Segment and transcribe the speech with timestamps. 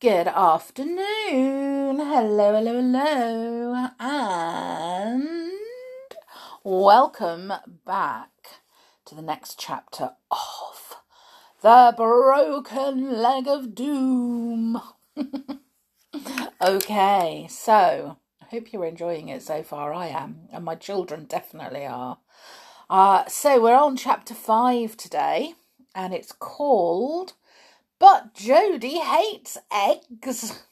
[0.00, 1.96] Good afternoon.
[1.98, 3.88] Hello, hello, hello.
[3.98, 5.50] And
[6.62, 7.52] welcome
[7.84, 8.30] back
[9.06, 10.98] to the next chapter of
[11.62, 14.80] The Broken Leg of Doom.
[16.62, 19.92] okay, so I hope you're enjoying it so far.
[19.92, 22.18] I am, and my children definitely are.
[22.88, 25.54] Uh, so we're on chapter five today,
[25.92, 27.32] and it's called
[27.98, 30.62] but Jodi hates eggs.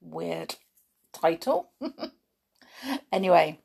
[0.00, 0.56] Weird
[1.12, 1.70] title.
[3.12, 3.60] anyway,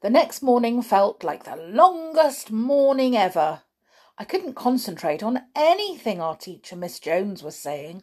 [0.00, 3.62] the next morning felt like the longest morning ever.
[4.18, 8.02] I couldn't concentrate on anything our teacher, Miss Jones, was saying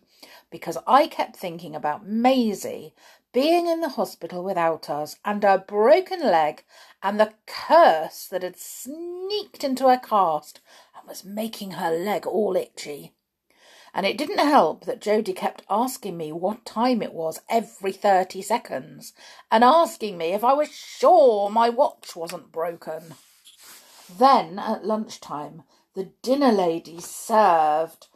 [0.49, 2.93] because I kept thinking about Maisie
[3.31, 6.63] being in the hospital without us and her broken leg
[7.03, 10.61] and the curse that had sneaked into her cast
[10.97, 13.13] and was making her leg all itchy.
[13.93, 18.41] And it didn't help that Jodi kept asking me what time it was every 30
[18.41, 19.13] seconds
[19.51, 23.15] and asking me if I was sure my watch wasn't broken.
[24.17, 25.63] Then at lunchtime,
[25.95, 28.07] the dinner lady served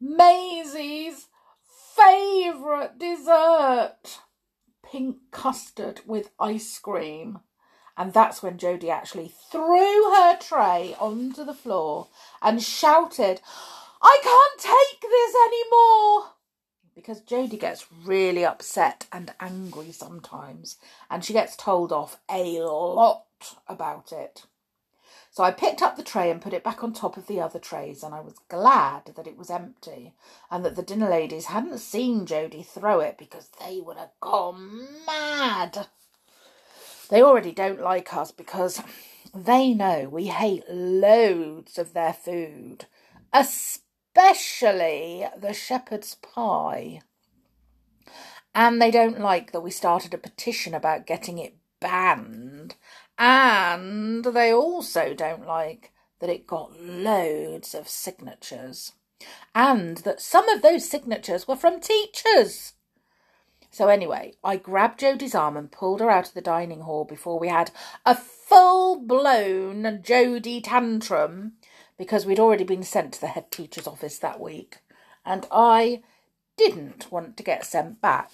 [0.00, 1.26] Maisie's
[1.96, 4.20] favourite dessert
[4.90, 7.40] pink custard with ice cream.
[7.96, 12.08] And that's when Jodi actually threw her tray onto the floor
[12.40, 13.40] and shouted,
[14.00, 16.34] I can't take this anymore.
[16.94, 20.76] Because Jodi gets really upset and angry sometimes,
[21.10, 23.24] and she gets told off a lot
[23.68, 24.44] about it.
[25.30, 27.60] So I picked up the tray and put it back on top of the other
[27.60, 30.14] trays, and I was glad that it was empty
[30.50, 34.88] and that the dinner ladies hadn't seen Jodi throw it because they would have gone
[35.06, 35.86] mad.
[37.08, 38.82] They already don't like us because
[39.34, 42.86] they know we hate loads of their food,
[43.32, 43.84] especially
[44.16, 47.00] especially the shepherd's pie.
[48.54, 52.74] And they don't like that we started a petition about getting it banned.
[53.18, 58.92] And they also don't like that it got loads of signatures.
[59.54, 62.72] And that some of those signatures were from teachers.
[63.70, 67.38] So, anyway, I grabbed Jodi's arm and pulled her out of the dining hall before
[67.38, 67.70] we had
[68.06, 71.52] a full blown Jodi tantrum
[71.98, 74.78] because we'd already been sent to the head teacher's office that week,
[75.26, 76.02] and I
[76.56, 78.30] didn't want to get sent back.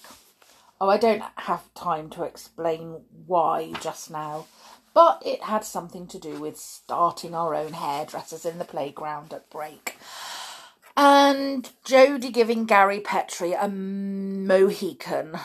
[0.79, 4.45] Oh, I don't have time to explain why just now,
[4.93, 9.49] but it had something to do with starting our own hairdressers in the playground at
[9.49, 9.97] break.
[10.97, 15.37] And Jodi giving Gary Petrie a Mohican.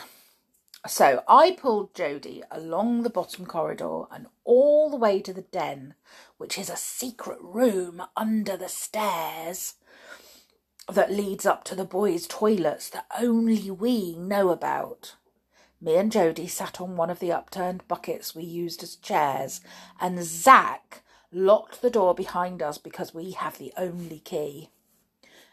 [0.87, 5.93] So I pulled Jodi along the bottom corridor and all the way to the den,
[6.37, 9.75] which is a secret room under the stairs
[10.91, 15.15] that leads up to the boys' toilets that only we know about.
[15.79, 19.61] Me and Jodi sat on one of the upturned buckets we used as chairs,
[19.99, 24.69] and Zack locked the door behind us because we have the only key.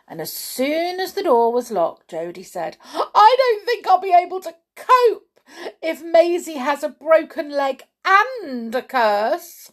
[0.06, 4.14] And as soon as the door was locked, Jodi said, I don't think I'll be
[4.14, 4.54] able to
[4.86, 5.40] cope
[5.82, 9.72] if Maisie has a broken leg and a curse.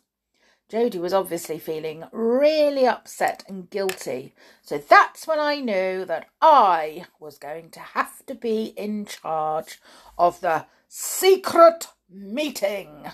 [0.67, 4.33] Jodi was obviously feeling really upset and guilty,
[4.63, 9.79] so that's when I knew that I was going to have to be in charge
[10.17, 13.11] of the secret meeting.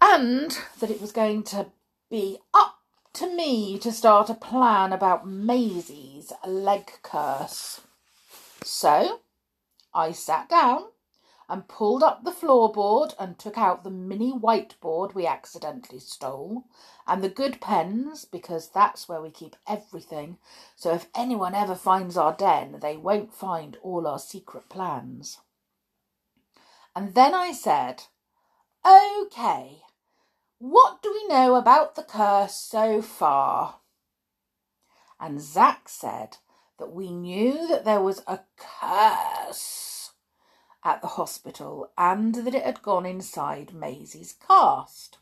[0.00, 1.66] And that it was going to
[2.10, 2.78] be up
[3.12, 7.80] to me to start a plan about Maisie's leg curse.
[8.64, 9.20] So
[9.94, 10.84] I sat down
[11.50, 16.64] and pulled up the floorboard and took out the mini whiteboard we accidentally stole
[17.08, 20.38] and the good pens because that's where we keep everything.
[20.76, 25.38] So if anyone ever finds our den, they won't find all our secret plans.
[26.94, 28.04] And then I said,
[28.84, 29.82] OK,
[30.58, 33.80] what do we know about the curse so far?
[35.18, 36.36] And Zack said
[36.78, 39.89] that we knew that there was a curse
[40.84, 45.18] at the hospital and that it had gone inside Maisie's cast.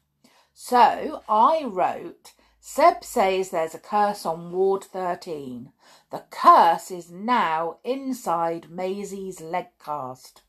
[0.55, 5.73] So I wrote, Seb says there's a curse on Ward 13.
[6.11, 10.43] The curse is now inside Maisie's leg cast.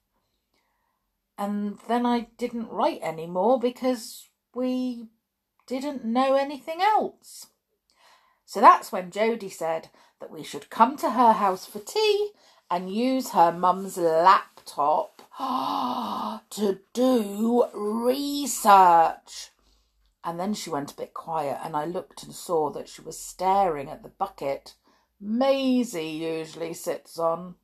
[1.38, 5.08] And then I didn't write any more because we
[5.68, 7.48] didn't know anything else.
[8.46, 9.90] So that's when Jodi said
[10.20, 12.32] that we should come to her house for tea
[12.69, 15.21] and use her mum's laptop
[16.50, 19.51] to do research.
[20.24, 23.18] And then she went a bit quiet, and I looked and saw that she was
[23.18, 24.75] staring at the bucket
[25.19, 27.56] Maisie usually sits on.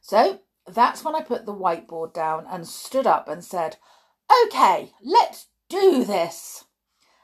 [0.00, 3.76] So that's when I put the whiteboard down and stood up and said,
[4.30, 6.64] OK, let's do this.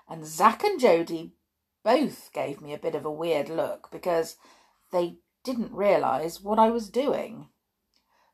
[0.09, 1.33] And Zach and Jodi
[1.83, 4.37] both gave me a bit of a weird look because
[4.93, 7.49] they didn't realise what I was doing.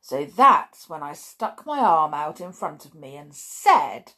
[0.00, 4.12] So that's when I stuck my arm out in front of me and said,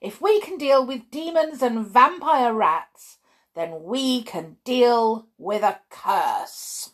[0.00, 3.18] If we can deal with demons and vampire rats,
[3.54, 6.90] then we can deal with a curse.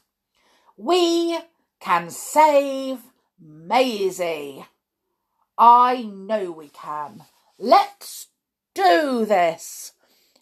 [0.77, 1.39] We
[1.81, 3.01] can save
[3.39, 4.65] Maisie.
[5.59, 7.25] I know we can.
[7.59, 8.29] Let's
[8.75, 9.93] do this.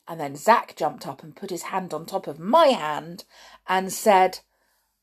[0.06, 3.24] And then Zack jumped up and put his hand on top of my hand
[3.68, 4.40] and said,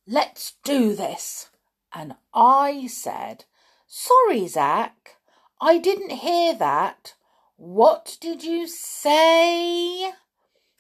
[0.10, 1.50] Let's do this.
[1.94, 3.44] And I said,
[3.88, 5.18] Sorry, Zack,
[5.60, 7.16] I didn't hear that.
[7.58, 10.14] What did you say?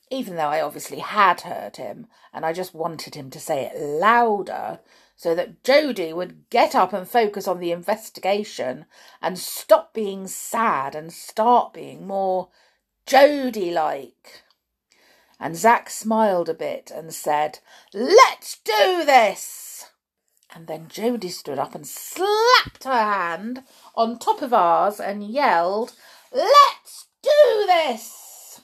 [0.10, 3.78] Even though I obviously had heard him, and I just wanted him to say it
[3.78, 4.80] louder
[5.18, 8.86] so that Jodi would get up and focus on the investigation
[9.22, 12.48] and stop being sad and start being more
[13.06, 14.44] Jodi like.
[15.40, 17.60] And Zack smiled a bit and said,
[17.94, 19.92] Let's do this!
[20.54, 23.64] And then Jodi stood up and slapped her hand
[23.96, 25.94] on top of ours and yelled,
[26.32, 28.62] Let's do this!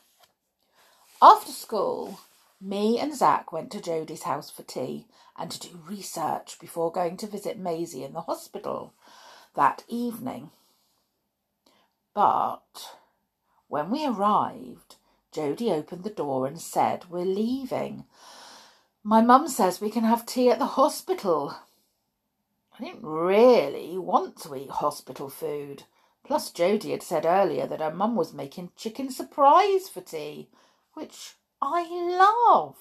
[1.22, 2.20] After school,
[2.60, 5.06] me and Zack went to Jodi's house for tea
[5.38, 8.94] and to do research before going to visit Maisie in the hospital
[9.56, 10.52] that evening.
[12.14, 12.96] But
[13.68, 14.96] when we arrived,
[15.34, 18.06] Jodi opened the door and said, We're leaving.
[19.04, 21.56] My mum says we can have tea at the hospital.
[22.80, 25.84] I didn't really want to eat hospital food.
[26.24, 30.50] Plus, Jodi had said earlier that her mum was making chicken surprise for tea,
[30.94, 32.78] which I love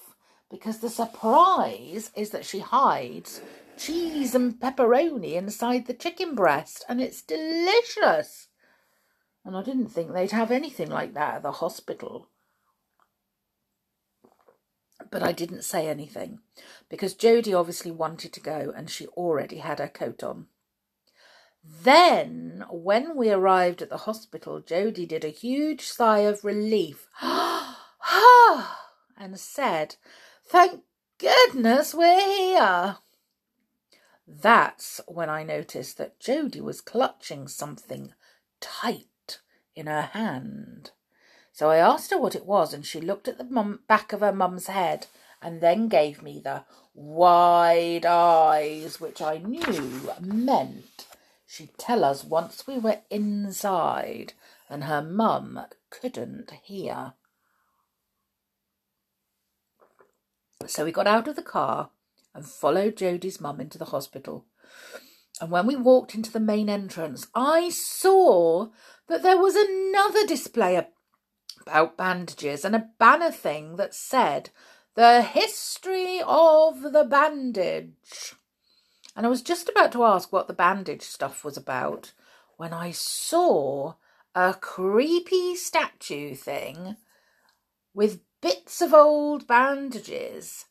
[0.53, 3.41] because the surprise is that she hides
[3.75, 8.49] cheese and pepperoni inside the chicken breast and it's delicious.
[9.43, 12.29] And I didn't think they'd have anything like that at the hospital.
[15.13, 16.39] But I didn't say anything
[16.89, 20.47] because Jodi obviously wanted to go and she already had her coat on.
[21.63, 27.75] Then, when we arrived at the hospital, Jodi did a huge sigh of relief and
[29.35, 29.97] said,
[30.47, 30.81] Thank
[31.19, 32.97] goodness we're here.
[34.27, 38.15] That's when I noticed that Jodi was clutching something
[38.59, 39.41] tight
[39.75, 40.89] in her hand.
[41.53, 44.33] So I asked her what it was, and she looked at the back of her
[44.33, 45.05] mum's head
[45.39, 46.65] and then gave me the
[46.95, 51.05] wide eyes, which I knew meant
[51.45, 54.33] she'd tell us once we were inside
[54.67, 57.13] and her mum couldn't hear.
[60.65, 61.91] So we got out of the car
[62.33, 64.47] and followed Jodi's mum into the hospital.
[65.39, 68.69] And when we walked into the main entrance, I saw
[69.07, 70.77] that there was another display
[71.61, 74.49] about bandages and a banner thing that said,
[74.95, 78.33] The History of the Bandage.
[79.15, 82.13] And I was just about to ask what the bandage stuff was about
[82.57, 83.93] when I saw
[84.35, 86.97] a creepy statue thing
[87.93, 90.65] with bits of old bandages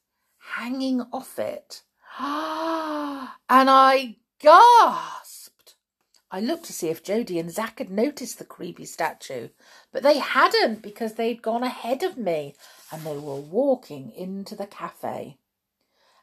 [0.57, 1.83] hanging off it.
[2.19, 5.22] and I gasped.
[6.35, 9.51] I looked to see if Jodi and Zack had noticed the creepy statue,
[9.93, 12.55] but they hadn't because they'd gone ahead of me
[12.91, 15.37] and they were walking into the cafe.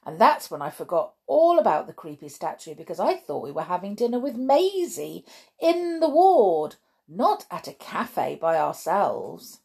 [0.03, 3.61] And that's when I forgot all about the creepy statue because I thought we were
[3.61, 5.25] having dinner with Maisie
[5.59, 9.59] in the ward, not at a cafe by ourselves.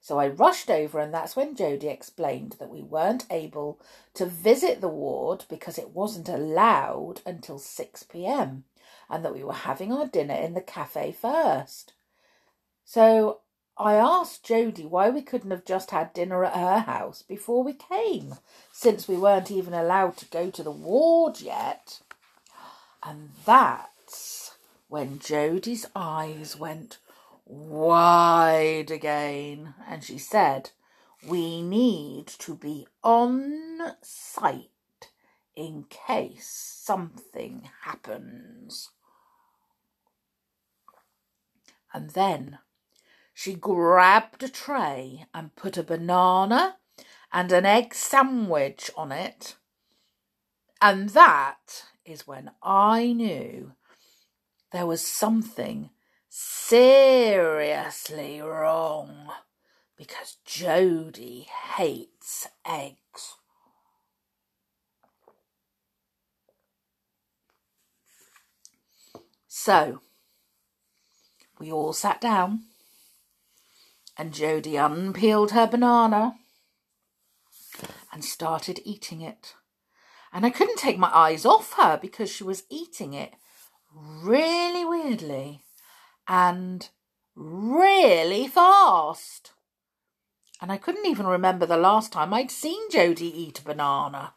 [0.00, 3.80] So I rushed over, and that's when Jodi explained that we weren't able
[4.14, 8.64] to visit the ward because it wasn't allowed until 6 pm
[9.10, 11.92] and that we were having our dinner in the cafe first.
[12.84, 13.40] So
[13.76, 17.74] I asked Jodi why we couldn't have just had dinner at her house before we
[17.74, 18.34] came,
[18.72, 22.00] since we weren't even allowed to go to the ward yet.
[23.02, 24.56] And that's
[24.88, 26.98] when Jodi's eyes went
[27.48, 30.70] wide again, and she said,
[31.26, 34.70] We need to be on site
[35.56, 38.90] in case something happens.
[41.92, 42.58] And then
[43.32, 46.76] she grabbed a tray and put a banana
[47.32, 49.56] and an egg sandwich on it.
[50.80, 53.72] And that is when I knew
[54.70, 55.90] there was something
[56.40, 59.28] seriously wrong
[59.96, 63.34] because Jodi hates eggs.
[69.48, 70.00] So
[71.58, 72.66] we all sat down
[74.16, 76.36] and Jodi unpeeled her banana
[78.12, 79.54] and started eating it.
[80.32, 83.34] And I couldn't take my eyes off her because she was eating it
[83.92, 85.64] really weirdly
[86.28, 86.90] and
[87.34, 89.52] really fast.
[90.60, 94.34] And I couldn't even remember the last time I'd seen Jodi eat a banana.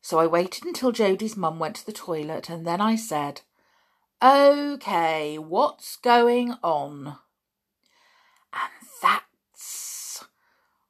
[0.00, 3.40] So I waited until Jodi's mum went to the toilet and then I said,
[4.20, 7.16] OK, what's going on?
[8.52, 10.24] And that's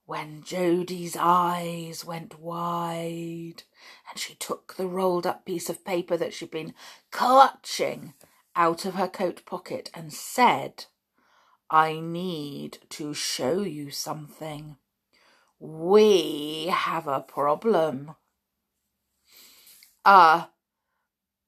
[0.05, 3.63] when Jodi's eyes went wide
[4.11, 6.75] and she took the rolled up piece of paper that she'd been
[7.11, 8.15] clutching
[8.57, 10.87] out of her coat pocket and said,
[11.71, 14.77] I need to show you something.
[15.59, 18.15] We have a problem.
[20.05, 20.47] A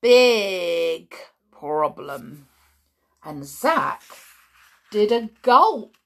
[0.01, 1.15] big
[1.53, 2.49] problem.
[3.23, 4.03] And Zach
[4.91, 5.97] did a gulp.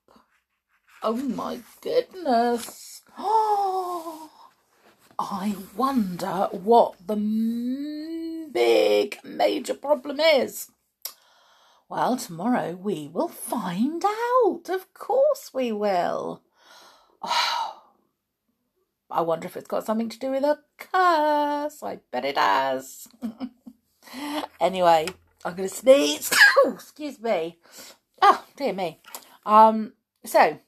[1.03, 3.03] Oh my goodness.
[3.19, 4.31] Oh,
[5.19, 7.17] I wonder what the
[8.53, 10.71] big major problem is.
[11.91, 14.69] Well, tomorrow we will find out.
[14.69, 16.41] Of course we will.
[17.21, 17.83] Oh,
[19.11, 21.83] I wonder if it's got something to do with a curse.
[21.83, 23.09] I bet it has.
[24.61, 25.09] anyway,
[25.45, 26.33] I'm going to sneeze.
[26.65, 27.59] Excuse me.
[28.23, 29.01] Oh, dear me.
[29.45, 29.95] Um,
[30.25, 30.61] so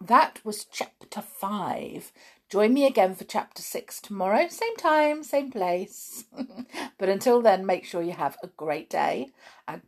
[0.00, 2.10] that was chapter five.
[2.48, 6.24] Join me again for chapter six tomorrow, same time, same place.
[6.98, 9.28] but until then, make sure you have a great day
[9.68, 9.82] and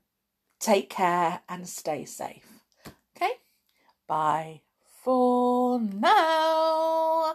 [0.64, 2.62] Take care and stay safe.
[3.14, 3.33] Okay?
[4.09, 4.62] Bye
[5.02, 7.35] for now.